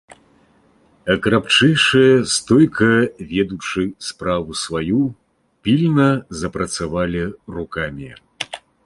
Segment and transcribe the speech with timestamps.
[1.13, 2.87] А крапчэйшыя, стойка
[3.33, 5.01] ведучы справу сваю,
[5.69, 6.09] пільна
[6.41, 7.23] запрацавалі
[7.59, 8.11] рукамі.